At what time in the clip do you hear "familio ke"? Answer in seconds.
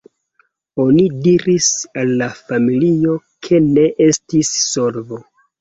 2.39-3.63